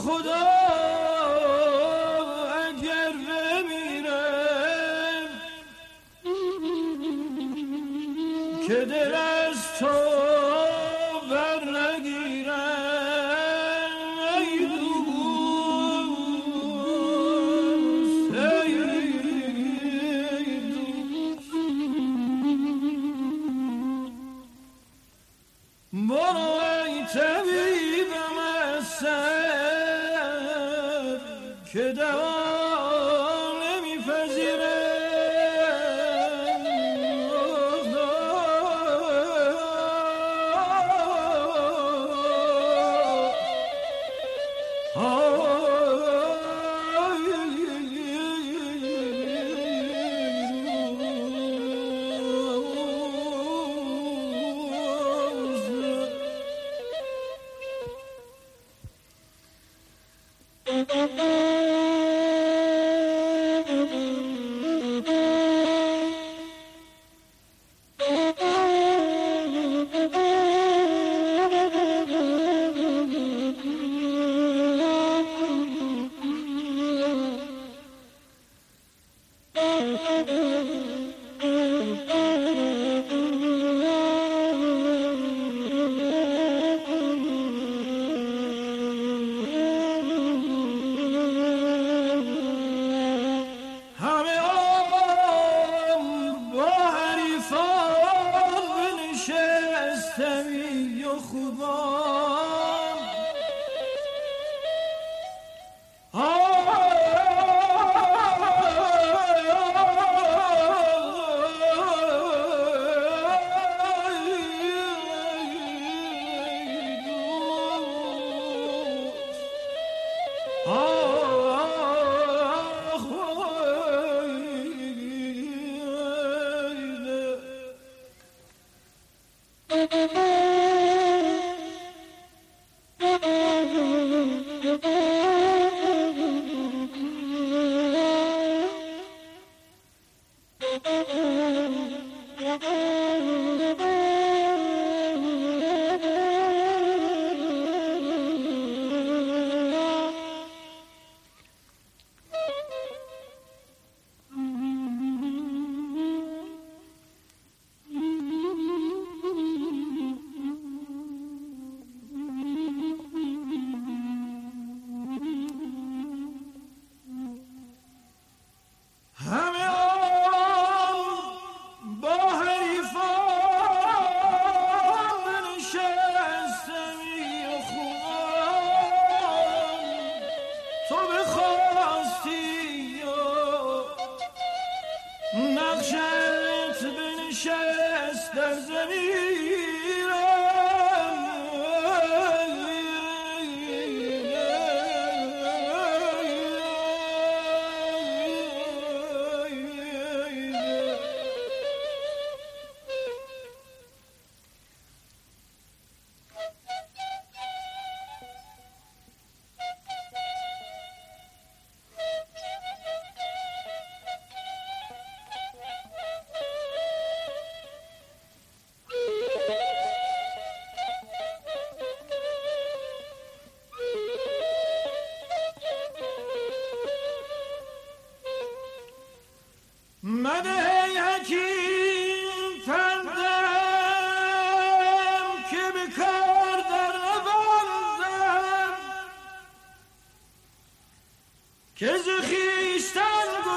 خدا 0.00 0.59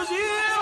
که 0.08 0.53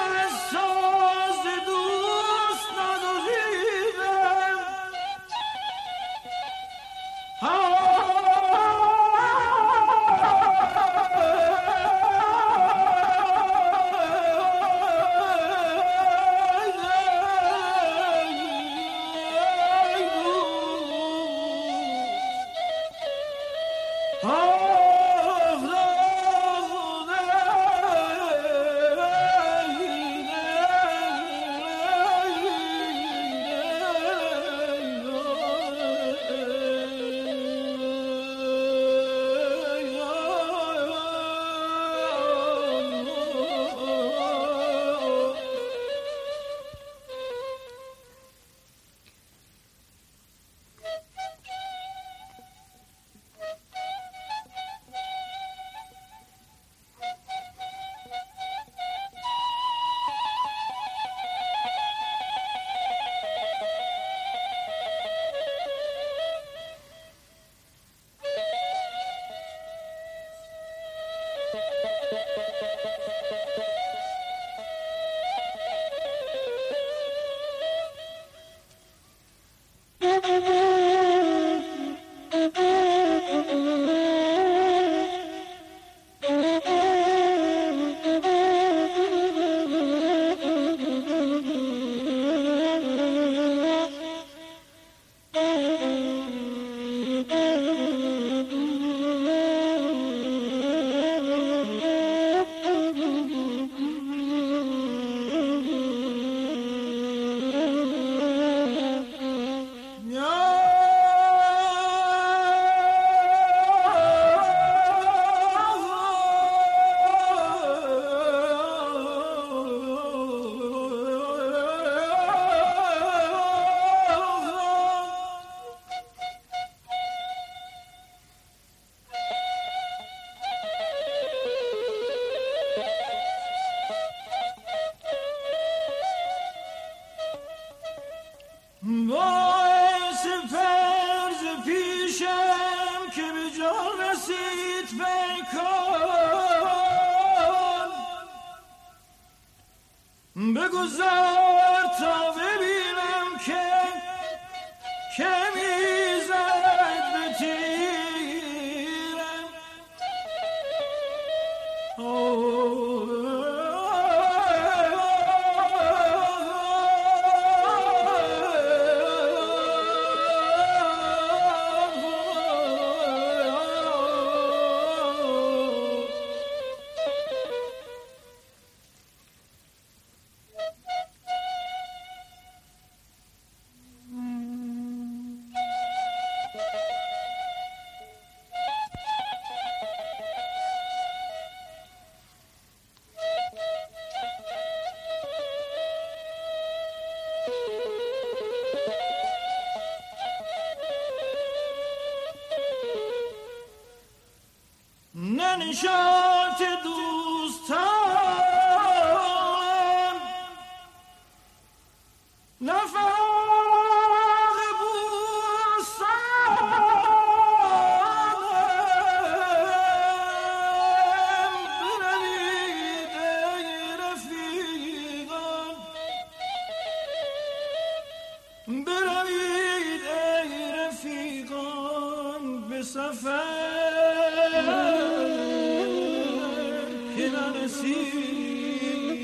مسیرم 237.64 239.22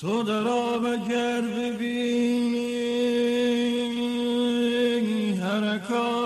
تو 0.00 0.22
در 0.22 0.48
آب 0.48 1.08
گر 1.08 1.40
ببینی 1.40 2.70
حرکات 5.32 6.19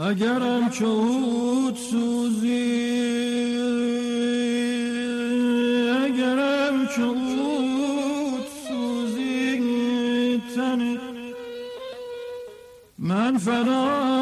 اگرم 0.00 0.70
چود 0.70 1.76
سوزی 1.76 3.58
اگرم 6.04 6.86
چود 6.86 8.46
سوزی 8.68 10.42
تن 10.56 10.98
من 12.98 13.38
فدایت 13.38 14.13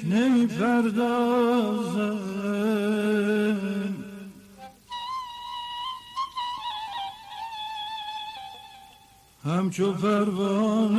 نمی 0.03 0.47
پردازم 0.47 2.19
همچو 9.43 9.93
پروانه 9.93 10.98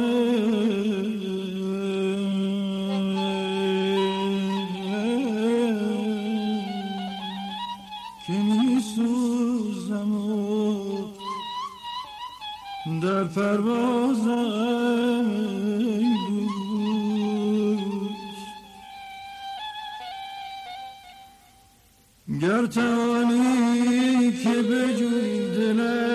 که 24.42 24.62
بجوی 24.62 25.54
دلم 25.56 26.09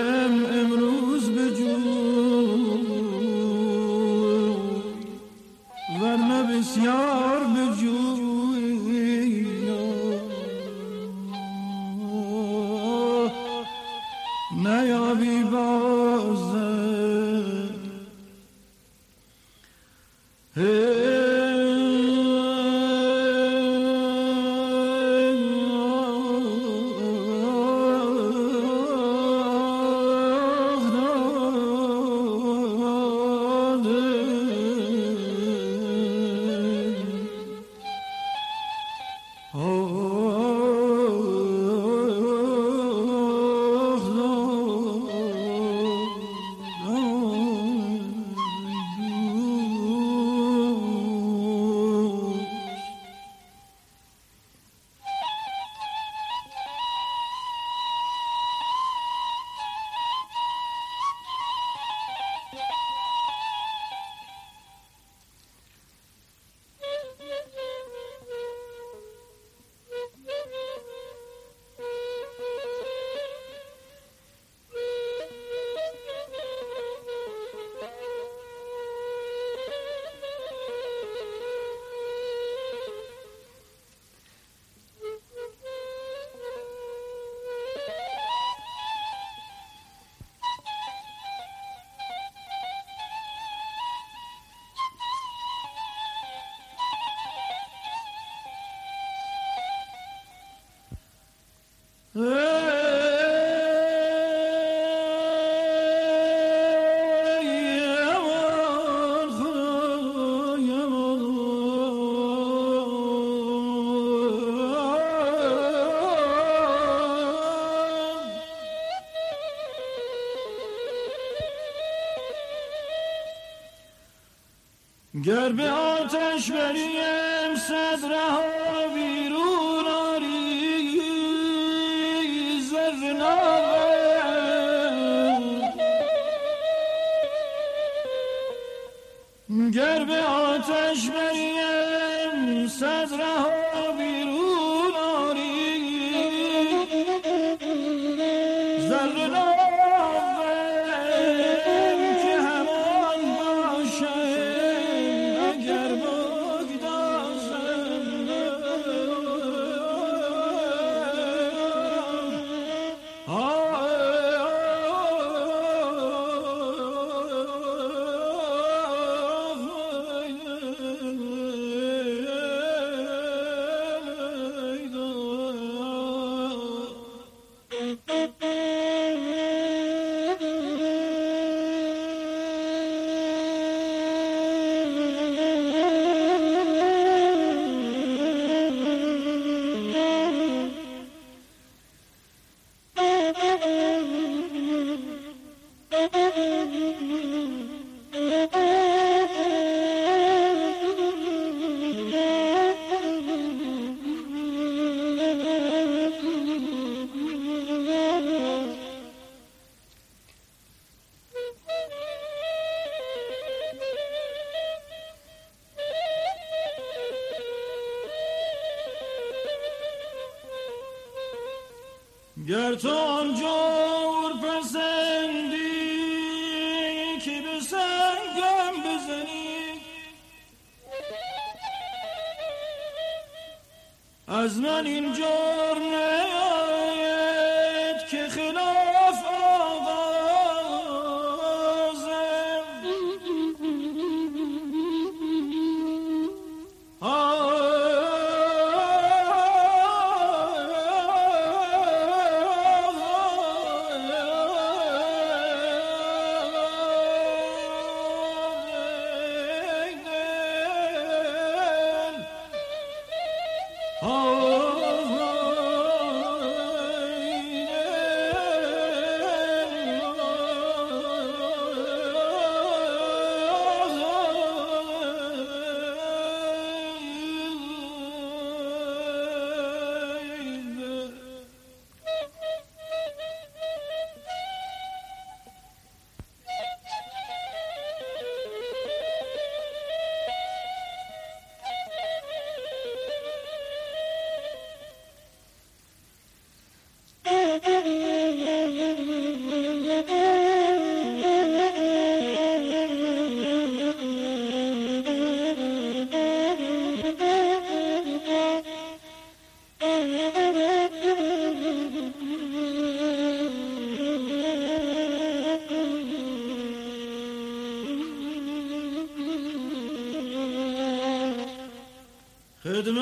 to 222.78 223.05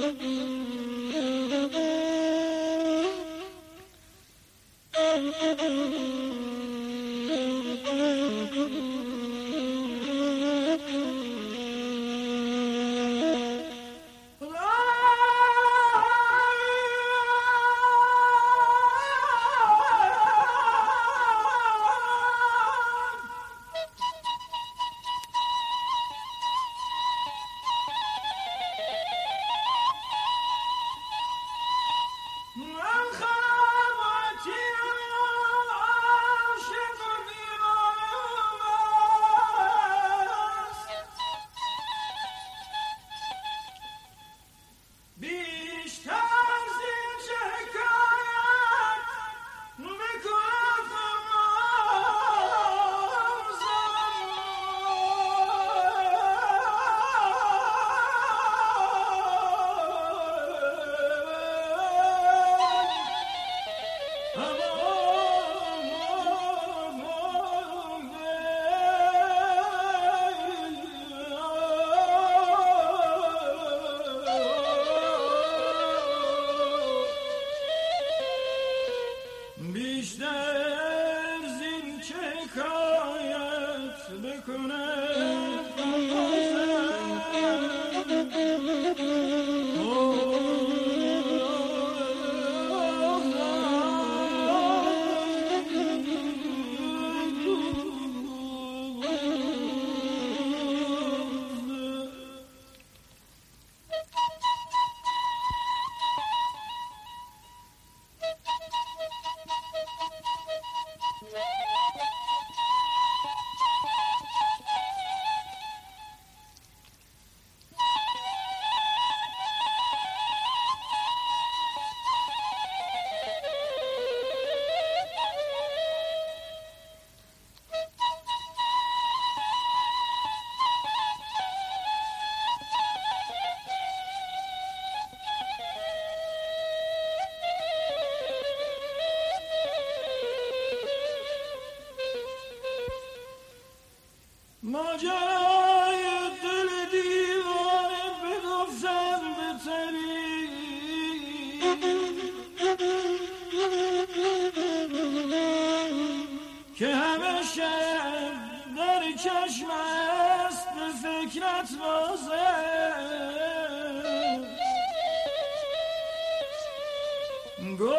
Mm-hmm. 0.07 0.53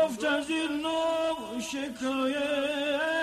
مفتزل 0.09 0.73
نو 0.83 1.61
شکایت 1.61 3.18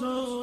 so 0.00 0.39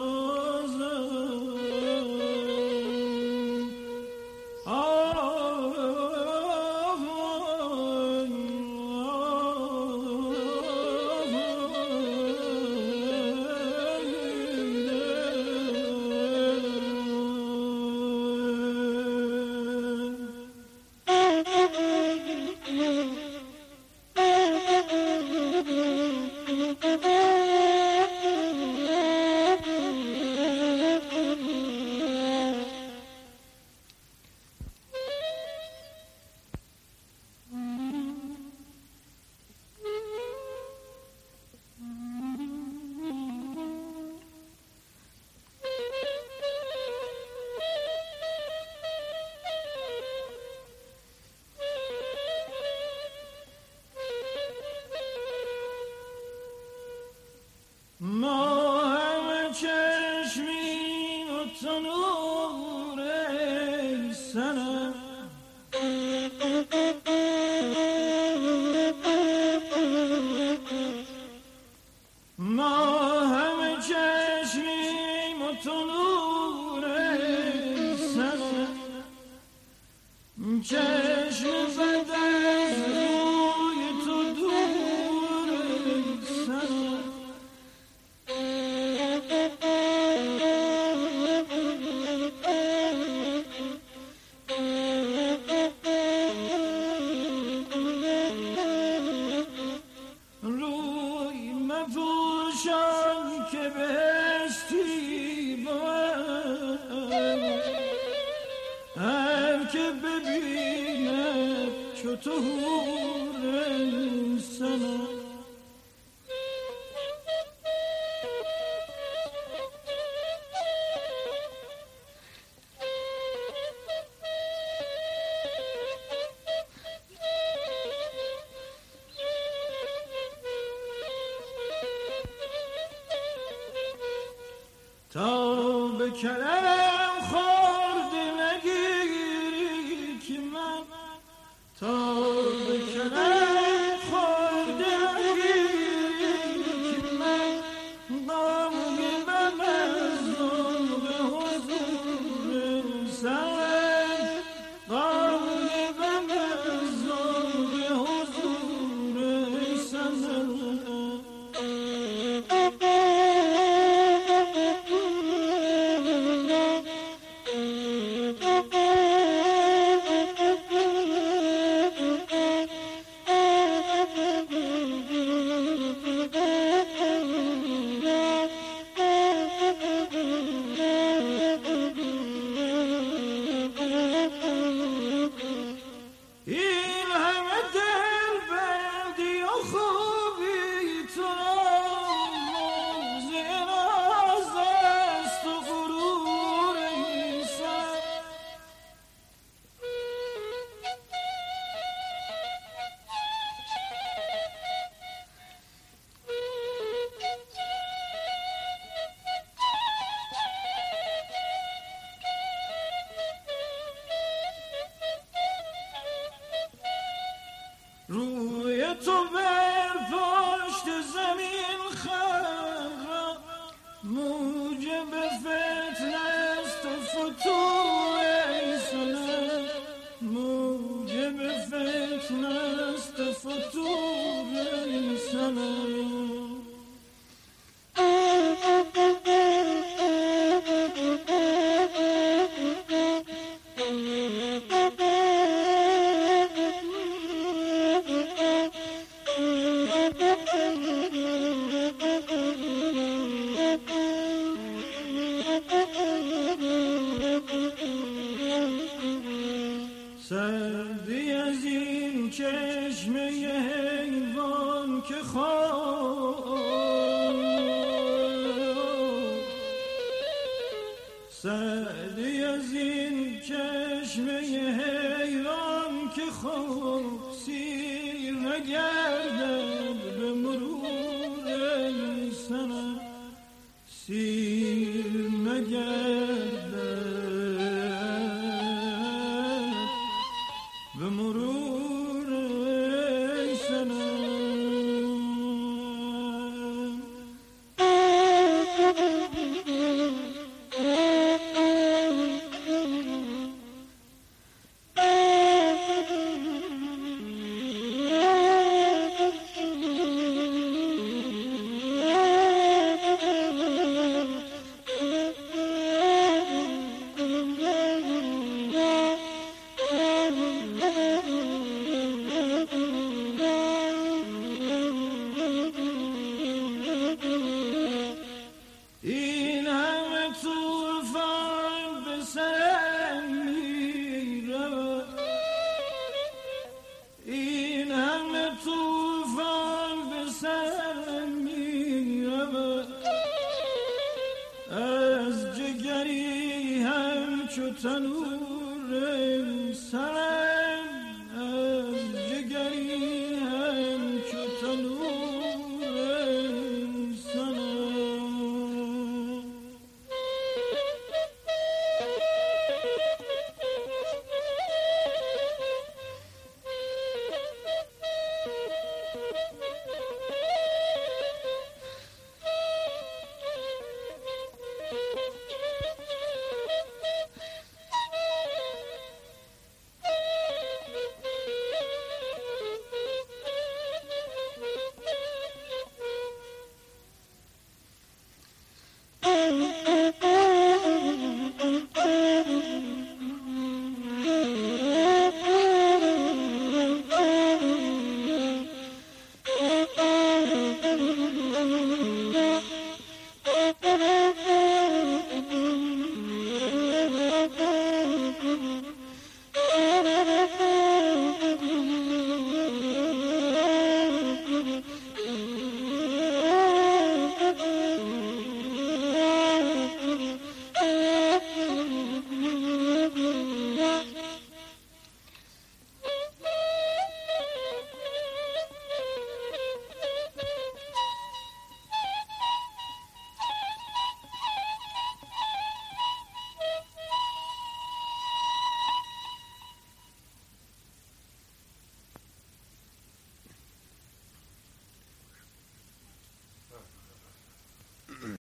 ülkeler 136.23 136.86